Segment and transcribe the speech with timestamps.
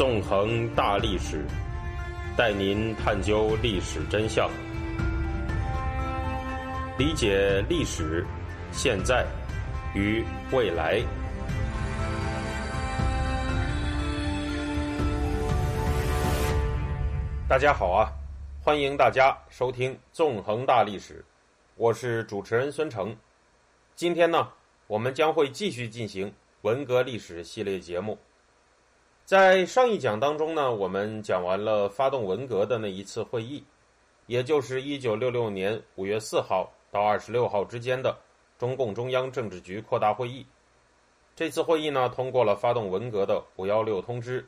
[0.00, 1.44] 纵横大历史，
[2.34, 4.50] 带您探究历史真相，
[6.96, 8.26] 理解历史、
[8.72, 9.26] 现在
[9.94, 11.02] 与未来。
[17.46, 18.10] 大家好啊，
[18.64, 21.18] 欢迎大家收听《纵横大历史》，
[21.76, 23.14] 我是主持人孙成。
[23.94, 24.48] 今天呢，
[24.86, 28.18] 我们将会继续进行文革历史系列节目。
[29.30, 33.62] 在上一讲当中呢，我们讲完了发动文革的那一次会议，
[34.26, 38.18] 也就是一九六六年五月四号到二十六号之间的
[38.58, 40.44] 中共中央政治局扩大会议。
[41.36, 44.44] 这次会议呢，通过了发动文革的“五幺六”通知，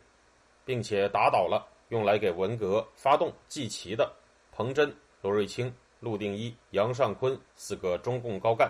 [0.65, 1.65] 并且打倒了。
[1.91, 4.13] 用来给文革发动祭旗的
[4.51, 8.69] 彭真、罗瑞卿、陆定一、杨尚昆四个中共高干，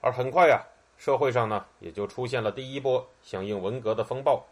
[0.00, 0.64] 而很快呀，
[0.96, 4.42] 社会上呢也就出现了第一波响应文革的风暴。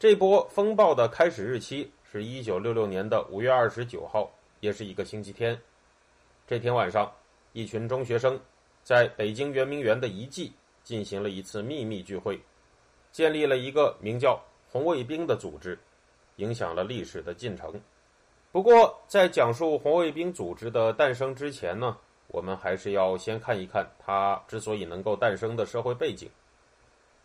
[0.00, 5.60] 这波风暴的开始日期是一九六六年的五月二十九号，也是一个星期天。
[6.46, 7.12] 这天晚上，
[7.52, 8.40] 一群中学生
[8.82, 10.50] 在北京圆明园的遗迹
[10.82, 12.40] 进行了一次秘密聚会，
[13.12, 15.78] 建立了一个名叫“红卫兵”的组织。
[16.36, 17.78] 影响了历史的进程。
[18.50, 21.94] 不过，在讲述红卫兵组织的诞生之前呢，
[22.28, 26.26] 我们还是要先看一看它之所以能够诞生的社会背景。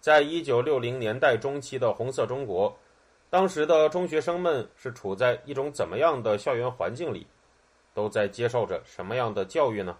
[0.05, 2.71] 在一九六零年代中期的红色中国，
[3.27, 7.25] 当时的中学生们是处在一种怎么样的校园环境里？
[7.95, 9.97] 都在接受着什么样的教育呢？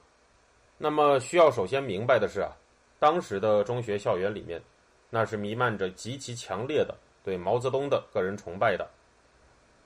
[0.78, 2.52] 那么，需要首先明白的是啊，
[3.00, 4.62] 当时的中学校园里面，
[5.10, 8.88] 那是弥漫着极其强烈的对毛泽东的个人崇拜的。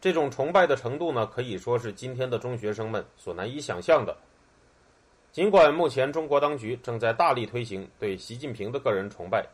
[0.02, 4.14] 这种崇拜的程度呢，可以说是今天的中学生们所难以想象的。
[5.32, 9.48] 尽管目前中国当局正在大力推行对习近平的个人崇拜，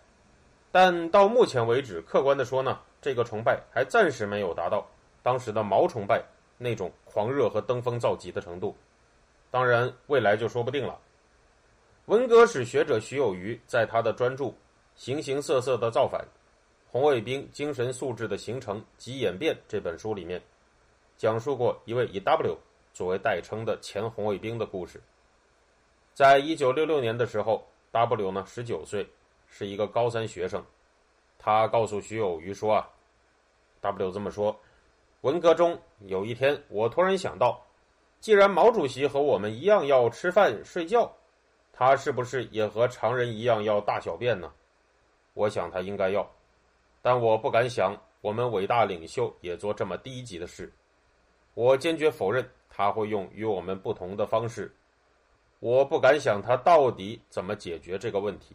[0.76, 4.86] 但到目前为止，客观的说呢，这个崇拜还暂时没有达到
[5.24, 6.22] 当时的毛崇拜
[6.58, 8.76] 那种狂热和登峰造极的程度。
[9.50, 11.00] 当然，未来就说不定了。
[12.08, 14.44] 文革史学者徐有余在他的专著
[14.96, 16.20] 《形形色色的造反》。
[16.92, 20.42] 红卫兵精神素质的形成及演变这本书里面，
[21.16, 22.58] 讲述过一位以 W
[22.94, 25.02] 作为代称的前红卫兵的故事。
[26.14, 29.08] 在一九六六年的时候，W 呢十九岁，
[29.58, 30.62] 是一个高三学生。
[31.40, 32.90] 他告诉徐有余说：“啊
[33.80, 34.60] ，W 这么说，
[35.22, 37.66] 文革中有一天，我突然想到，
[38.20, 41.10] 既然毛主席和我们一样要吃饭睡觉，
[41.72, 44.52] 他是不是也和常人一样要大小便呢？
[45.34, 46.30] 我想他应该要。”
[47.02, 50.70] 但我不敢想，我们伟大领袖也做这么低级的事。
[51.54, 54.76] 我坚决否认他会用与我们不同的方式。
[55.60, 58.54] 我不敢想他到底怎么解决这个问题，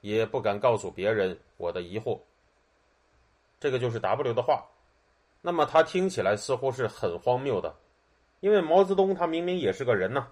[0.00, 2.18] 也不敢告诉别人我的疑惑。
[3.58, 4.64] 这个就是 W 的话。
[5.42, 7.74] 那么他听起来似乎是很荒谬的，
[8.40, 10.28] 因为毛泽东他明明也是个人呐，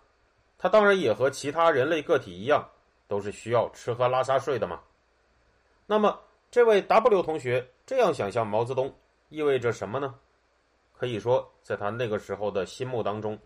[0.59, 2.69] 他当然也和其他人类个体一样，
[3.07, 4.81] 都是需要吃喝拉撒睡的嘛。
[5.87, 6.21] 那么。
[6.51, 8.95] 这位 W 同学这样想象毛泽东，
[9.29, 10.15] 意味着什么呢？
[10.93, 13.37] 可以说，在他那个时候的心目当中，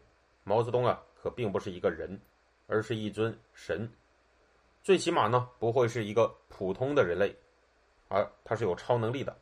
[0.44, 2.20] 毛泽东啊，可并不是一个人，
[2.66, 3.90] 而是一尊神。
[4.88, 7.36] 最起码呢，不会是一个普通的人类，
[8.08, 9.36] 而他是有超能力的。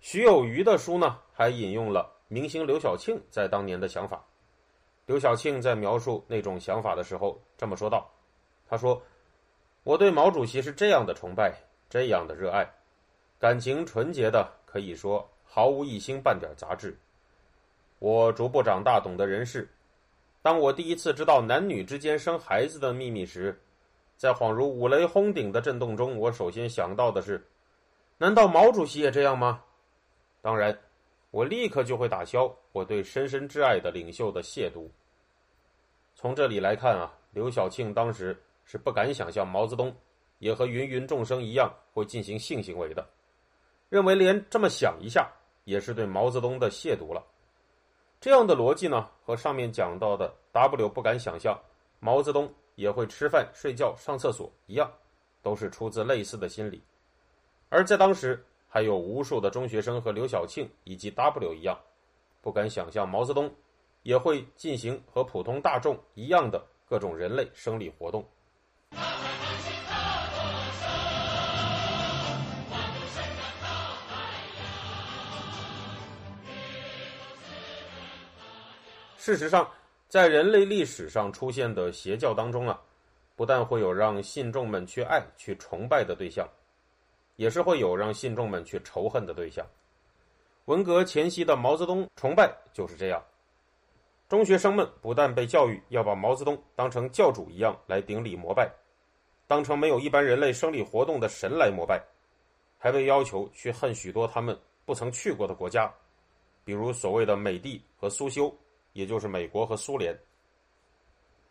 [0.00, 4.24] 徐有余的书呢，还引用了明星刘晓庆在当年的想法。
[5.04, 8.10] 刘晓庆在描述那种想法的时候这么说道
[8.66, 9.02] ：“他说，
[9.82, 11.52] 我对毛主席是这样的崇拜。”
[11.90, 12.66] 这样的热爱，
[13.38, 16.98] 感情纯洁的，可以说毫无一星半点杂质。
[17.98, 19.68] 我逐步长大，懂得人事。
[20.40, 23.60] 当我第一次知道男女之间生孩子的秘密时，
[24.20, 27.42] 在恍如五雷轰顶的震动中，我首先想到的是：
[28.18, 29.64] 难道毛主席也这样吗？
[30.42, 30.78] 当然，
[31.30, 34.86] 我立刻就会打消我对深深挚爱的领袖的亵渎。
[36.14, 39.90] 从这里来看啊，刘晓庆当时是不敢想象毛泽东。
[40.38, 43.06] 也和芸芸众生一样会进行性行为的，
[43.88, 45.30] 认为连这么想一下
[45.64, 47.24] 也是对毛泽东的亵渎了。
[48.20, 51.58] 这样的逻辑呢，和上面讲到的 W 不敢想象
[52.00, 54.90] 毛泽东也会吃饭、睡觉、上厕所一样，
[55.42, 56.82] 都是出自类似的心理。
[57.68, 61.78] 而在当时，还有无数的中学生和刘晓庆以及 W 一样，
[62.40, 63.54] 不敢想象毛泽东
[64.02, 68.26] 也会进行和普通大众一样的各种人类生理活动。
[79.18, 79.70] 事实上，
[80.10, 82.80] 在人类历史上出现的邪教当中啊，
[83.36, 86.44] 不但会有让信众们去爱、去崇拜的对象，
[87.36, 89.64] 也是会有让信众们去仇恨的对象。
[90.64, 93.22] 文革前夕的毛泽东崇拜就是这样，
[94.28, 98.68] 中学生们不但被教育要把毛泽东当成教主一样来顶礼膜拜，
[99.46, 102.02] 当成没有一般人类生理活动的神来膜拜，
[102.78, 105.88] 还被要求去恨许多他们不曾去过的国家，
[106.64, 108.52] 比如所谓的美帝和苏修，
[108.92, 110.18] 也就是美国和苏联。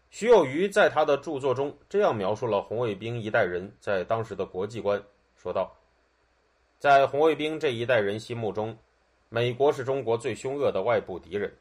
[0.09, 5.01] 徐有余在他的著作中这样描述了红卫兵一代人在当时的国际观，
[5.35, 5.71] 说道
[6.79, 8.75] ：“在红卫兵这一代人心目中，
[9.29, 11.53] 美国是中国最凶恶的外部敌人。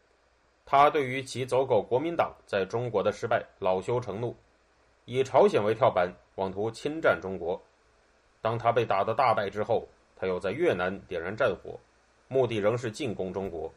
[0.64, 4.34] 他对于其走狗国民党在中国的失败恼羞成怒，
[5.04, 7.60] 以朝鲜为跳板，妄图侵占中国。
[8.40, 9.86] 当他被打得大败之后，
[10.16, 11.78] 他又在越南点燃战火，
[12.28, 13.72] 目的仍是进攻中国。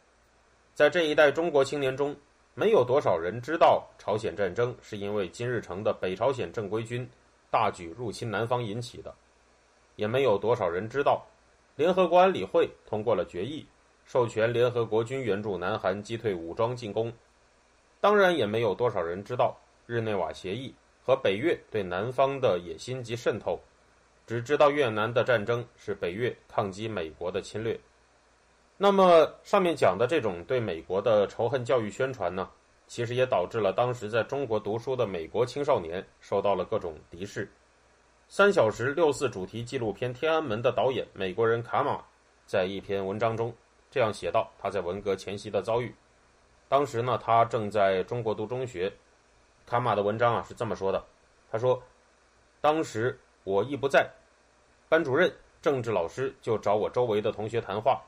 [0.74, 2.16] 在这一代中国青年中。”
[2.54, 7.10] 没有多少人知道朝鲜战争是因为金日成的北朝鲜正规军
[7.50, 9.16] 大举入侵南方引起的，
[9.96, 11.26] 也没有多少人知道
[11.78, 13.66] 联合国安理会通过了决议，
[14.06, 17.12] 授权联合国军援助南韩击退武装进攻。
[18.02, 19.58] 当然，也没有多少人知道
[19.88, 20.76] 日内瓦协议
[21.06, 23.58] 和北越对南方的野心及渗透，
[24.28, 27.80] 只知道越南的战争是北越抗击美国的侵略。
[28.84, 32.50] 那么上面讲的这种对美国的仇恨教育宣传呢，
[32.88, 37.48] 其实也导致了当时在中国读书的美国青少年受到了各种敌视。
[38.28, 42.04] 三小时六四主题纪录片《天安门》的导演美国人卡马，
[42.48, 43.54] 在一篇文章中
[43.92, 45.94] 这样写道：他在文革前夕的遭遇。
[46.68, 48.92] 当时呢，他正在中国读中学。
[49.68, 51.06] 卡马的文章啊是这么说的：
[51.52, 51.80] 他说，
[52.60, 54.10] 当时我一不在，
[54.90, 55.32] 班主任、
[55.62, 58.02] 政治老师就找我周围的同学谈话。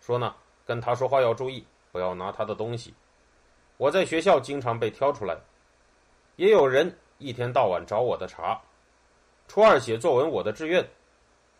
[0.00, 0.34] 说呢，
[0.66, 2.94] 跟他说话要注意，不要拿他的东西。
[3.76, 5.36] 我在学校经常被挑出来，
[6.36, 8.60] 也有人一天到晚找我的茬。
[9.48, 10.86] 初二写作文，我的志愿，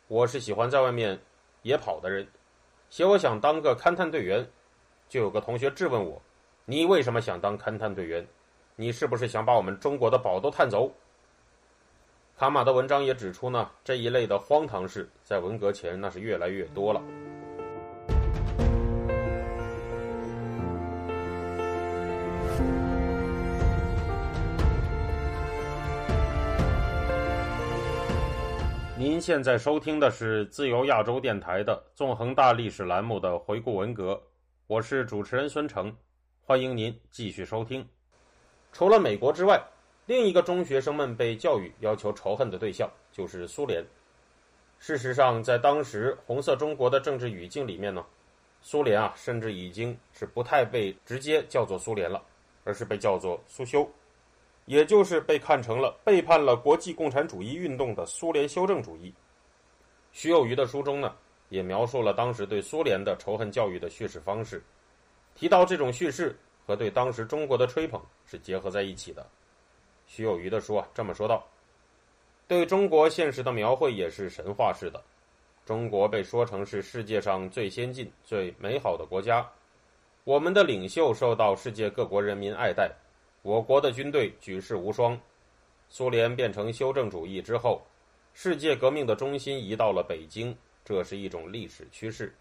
[0.09, 1.19] 我是喜欢在外面
[1.63, 2.27] 野跑的人，
[2.89, 4.49] 写我想当个勘探队员，
[5.09, 6.21] 就有个同学质问我
[6.67, 8.27] ：“你为什么想当勘探队员？
[8.77, 10.91] 你是不是想把我们中国的宝都探走？”
[12.39, 17.03] 卡马的文章也指出呢，这一类的荒唐事在文革前那是越来越多了。
[29.11, 34.23] 您现在收听的是自由亚洲电台的《纵横大历史》栏目的回顾文革，
[34.69, 35.93] 我是主持人孙成，
[36.45, 37.85] 欢迎您继续收听。
[38.73, 39.61] 除了美国之外，
[40.07, 43.85] 另一个中学生们被教育要求仇恨的对象就是苏联。
[44.79, 48.07] 事实上，在当时红色中国的政治语境里面呢，
[48.62, 52.23] 苏联啊，甚至已经是不太被直接叫做苏联了，
[52.62, 53.91] 而是被叫做苏修。
[54.71, 59.13] 也就是被看成了背叛了国际共产主义运动的苏联修正主义。
[60.13, 61.13] 徐有余的书中呢，
[61.49, 64.63] 也描述了当时对苏联的仇恨教育的叙事方式，
[65.35, 69.27] 提到这种叙事和对当时中国的吹捧是结合在一起的。
[70.07, 71.45] 徐有余的书啊，这么说道：
[72.47, 75.03] 对中国现实的描绘也是神话式的，
[75.67, 79.45] 中国被说成是世界上最先进、最美好的国家，
[80.23, 82.89] 我们的领袖受到世界各国人民爱戴。
[83.43, 85.19] 我国的军队举世无双，
[85.89, 87.81] 苏联变成修正主义之后，
[88.35, 90.55] 世界革命的中心移到了北京，
[90.85, 92.35] 这是一种历史趋势。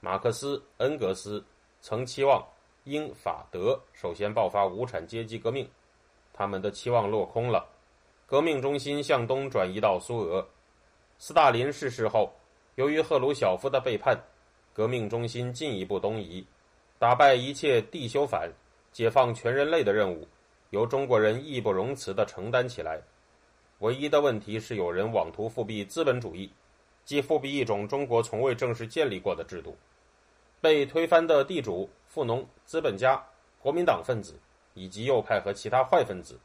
[0.00, 1.44] 马克思、恩格斯
[1.80, 2.44] 曾期望
[2.84, 5.68] 英法德首先爆发无产阶级革命，
[6.32, 7.64] 他们的期望落空了，
[8.26, 10.44] 革命中心向东转移到苏俄。
[11.18, 12.32] 斯大林逝世后，
[12.74, 14.20] 由于赫鲁晓夫的背叛，
[14.74, 16.44] 革命中心进一步东移，
[16.98, 18.50] 打败一切地修反。
[18.96, 20.26] 解放全人类的任务，
[20.70, 22.98] 由中国人义不容辞地承担起来。
[23.80, 26.50] 唯一的问题是，有人妄图复辟资本主义，
[27.04, 29.76] 即复辟一种中国从未正式建立过的制度。
[30.62, 33.22] 被推翻的地主、富农、资本家、
[33.60, 34.34] 国民党分子
[34.72, 36.40] 以及右派和其他坏分子，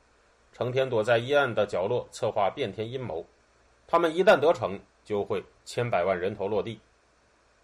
[0.51, 3.25] 成天躲在阴暗的角落策划变天阴谋。
[3.87, 6.81] 他们一旦得逞，就会千百万人头落地。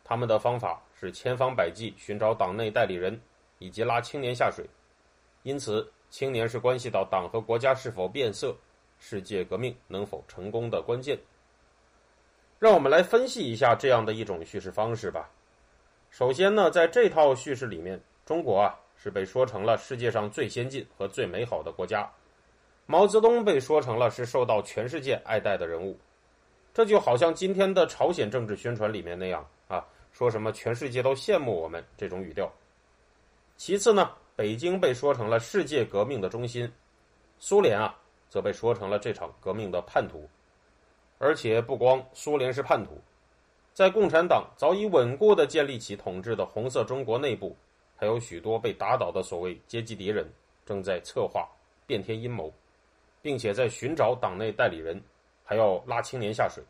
[0.05, 3.19] 他们的方法是千方百计寻找党内代理人，
[3.59, 4.65] 以及拉青年下水。
[5.43, 8.55] 因此，青年是关系到党和国家是否变色、
[8.99, 11.17] 世界革命能否成功的关键。
[12.59, 15.29] 让我们来分析一下这样的一种叙事方式吧。
[16.09, 22.09] 首先呢，在这套叙事里面，中国啊是被说成了世界上最先进和最美好的国家，
[22.85, 25.97] 毛泽东被说成了是受到全世界爱戴的人物。
[26.73, 32.51] 这就好像今天的朝鲜政治宣传里面那样啊，说什么全世界都羡慕我们这种语调。
[33.57, 34.11] 其次呢。
[34.37, 36.71] 北京被说成了世界革命的中心，
[37.39, 37.97] 苏联啊，
[38.29, 40.29] 则被说成了这场革命的叛徒。
[41.17, 43.01] 而且不光苏联是叛徒，
[43.73, 47.57] 在共产党早已稳固的建立起统治的红色中国内部，
[47.95, 50.31] 还有许多被打倒的所谓阶级敌人
[50.63, 51.49] 正在策划
[51.87, 52.53] 变天阴谋，
[53.23, 55.01] 并且在寻找党内代理人，
[55.43, 56.63] 还要拉青年下水。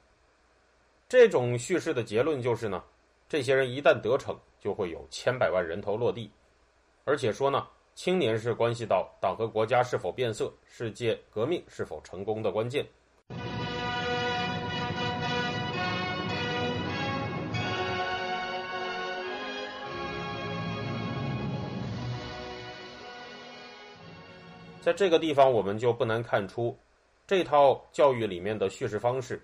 [1.10, 2.82] 这种叙事的结论就是呢，
[3.28, 6.32] 这些人一旦得逞，就会有千百万人头落地，
[7.08, 7.66] 而且说呢。
[8.00, 12.86] 青年是关系到党和国家是否变色、世界革命是否成功的关键。
[24.80, 26.78] 在这个地方，我们就不难看出，
[27.26, 29.42] 这套教育里面的叙事方式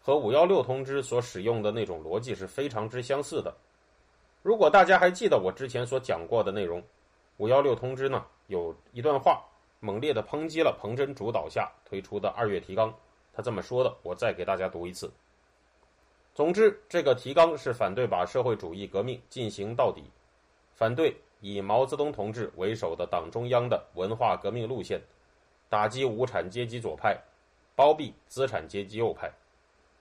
[0.00, 3.54] 和五幺六通知所使用的那种逻辑是非常之相似的。
[4.42, 6.82] 如果大家还记得我之前所讲过的内容。
[7.42, 9.44] 五幺六通知呢，有一段话
[9.80, 12.94] 猛烈的抨击了彭真主导下推出的二月提纲。
[13.32, 15.12] 他这么说的，我再给大家读一次。
[16.36, 20.04] 总之，这个提纲是反对把社会主义革命进行到底，
[20.72, 25.02] 反对以毛泽东同志为首的党中央的文化革命路线，
[25.68, 27.20] 打击无产阶级左派，
[27.74, 29.28] 包庇资产阶级右派，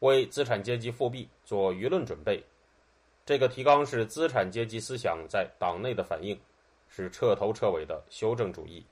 [0.01, 2.43] 为资产阶级复辟做舆论准备。
[3.25, 6.39] 这个提纲是资产阶级思想在党内的反应。
[6.93, 8.85] 是彻头彻尾的修正主义，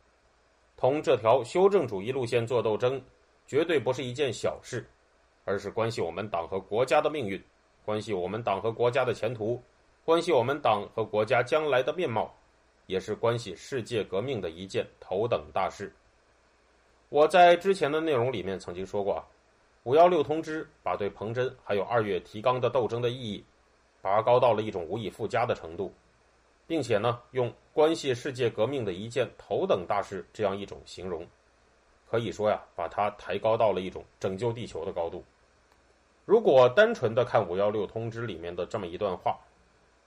[0.77, 2.99] 同这条修正主义路线做斗争，
[3.45, 4.87] 绝对不是一件小事，
[5.43, 7.43] 而是关系我们党和国家的命运，
[7.83, 9.61] 关系我们党和国家的前途，
[10.05, 12.33] 关系我们党和国家将来的面貌，
[12.85, 15.93] 也是关系世界革命的一件头等大事。
[17.09, 19.27] 我在之前的内容里面曾经说过啊，
[19.83, 23.43] 五幺六通知把对彭真还有二月提纲的斗争的意义，
[24.01, 25.93] 拔高到了一种无以复加的程度。
[26.69, 31.25] 并且呢，用关系世界革命的一件头等大事这样一种形容，
[32.07, 35.25] 可以说呀，把它抬高到了一种拯救地球的高度。
[36.25, 39.35] 如果单纯的看五幺六通知里面的这么一段话，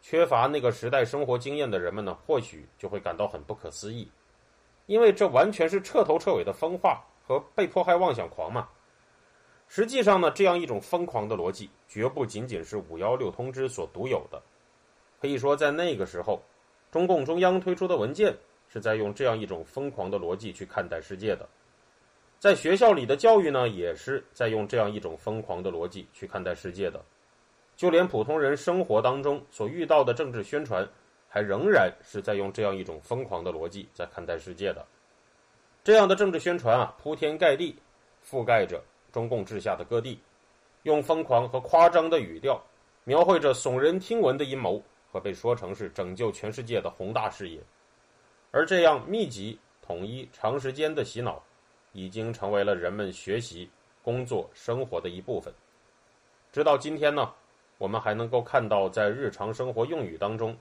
[0.00, 4.08] 缺乏那个时代生活经验的人们呢，或许就会感到很不可思议，
[4.86, 8.68] 因为这完全是彻头彻尾的疯话和被迫害妄想狂嘛。
[9.66, 14.40] 实际上呢，这样一种疯狂的逻辑，绝不仅仅是五幺六通知所独有的，
[15.20, 16.40] 可以说在那个时候。
[16.92, 18.36] 中共中央推出的文件
[18.68, 21.48] 是在用这样一种疯狂的逻辑去看待世界的，
[22.38, 27.02] 在学校里的教育呢，也是在用这样一种疯狂的逻辑去看待世界的，
[27.76, 30.86] 就连普通人生活当中所遇到的政治宣传，
[31.30, 34.84] 还仍然是在用这样一种疯狂的逻辑在看待世界的。
[35.82, 37.74] 这样的政治宣传啊，铺天盖地，
[38.22, 38.78] 覆盖着
[39.10, 40.20] 中共治下的各地，
[40.82, 42.62] 用疯狂和夸张的语调，
[43.04, 44.82] 描绘着耸人听闻的阴谋。
[45.12, 47.60] 和被说成是拯救全世界的宏大事业，
[48.50, 51.42] 而这样密集、统一、长时间的洗脑，
[51.92, 53.68] 已经成为了人们学习、
[54.02, 55.52] 工作、生活的一部分。
[56.50, 57.30] 直到今天呢，
[57.76, 60.56] 我们还能够看到，在日常生活用语当中，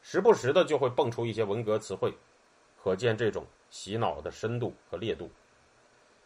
[0.00, 2.14] 时不时的就会蹦出一些文革词汇，
[2.82, 5.30] 可见这种洗脑的深度和烈度。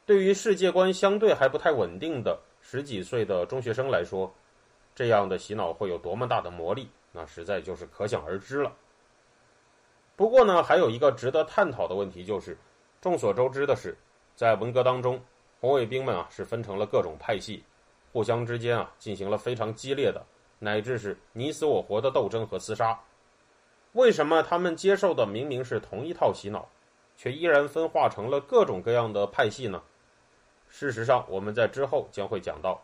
[0.06, 4.32] 对于世界观相对还不太稳定的十几岁的中学生来说，
[4.94, 6.88] 这样的洗脑会有多么大的魔力？
[7.16, 8.72] 那实在就是可想而知了。
[10.16, 12.58] 不过呢，还有一个值得探讨的问题，就是
[13.00, 13.96] 众所周知的是，
[14.34, 15.22] 在文革当中，
[15.60, 17.62] 红卫兵们啊是分成了各种派系，
[18.12, 20.26] 互相之间啊进行了非常激烈的，
[20.58, 22.98] 乃至是你死我活的斗争和厮杀。
[23.92, 26.68] 为什么他们接受的明明是同一套洗脑，
[27.16, 29.80] 却依然分化成了各种各样的派系呢？
[30.68, 32.82] 事实上，我们在之后将会讲到，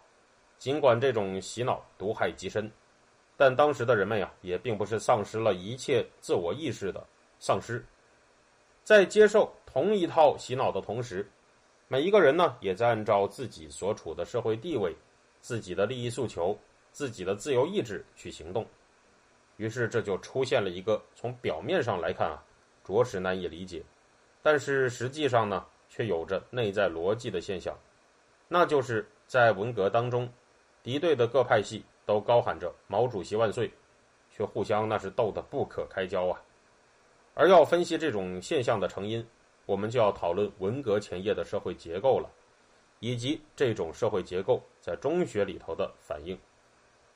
[0.57, 2.71] 尽管这种洗脑毒害极深。
[3.41, 7.03] 但当时的人们呀，也并不是丧失了一切自我意识的
[7.39, 7.83] 丧失，
[8.85, 11.27] 在接受同一套洗脑的同时，
[11.89, 14.95] 每一个人呢，也在按照自己所处的社会地位、
[15.41, 16.55] 自己的利益诉求、
[16.93, 18.67] 自己的自由意志去行动。
[19.57, 22.45] 于是，这就出现了一个从表面上来看啊，
[22.85, 23.83] 着实难以理解，
[24.43, 27.75] 但是实际上呢，却有着内在逻辑的现象，
[28.49, 30.31] 那就是在文革当中，
[30.83, 31.83] 敌对的各派系。
[32.11, 33.71] 都高喊着“毛主席万岁”，
[34.35, 36.43] 却互相那是斗得不可开交啊！
[37.35, 39.25] 而要分析这种现象的成因，
[39.65, 42.29] 我们就要讨论文革前夜的社会结构了，
[42.99, 46.37] 以及这种社会结构在中学里头的反应。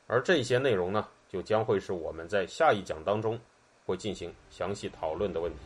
[0.06, 3.36] 而这些内容呢，就将会是我们在下一讲当中
[3.84, 5.58] 会进行详细讨论的问题。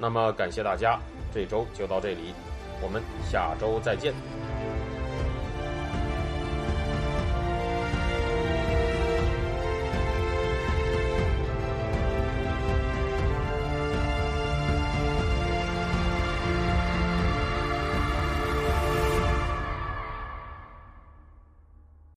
[0.00, 0.98] 那么，感谢大家，
[1.32, 2.34] 这周就到这里，
[2.82, 4.12] 我们下周再见。